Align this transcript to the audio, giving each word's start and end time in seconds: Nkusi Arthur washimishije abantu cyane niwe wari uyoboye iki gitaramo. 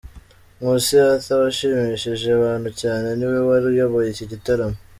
Nkusi 0.57 0.93
Arthur 1.09 1.39
washimishije 1.43 2.27
abantu 2.39 2.69
cyane 2.81 3.07
niwe 3.17 3.39
wari 3.47 3.65
uyoboye 3.71 4.07
iki 4.11 4.25
gitaramo. 4.33 4.77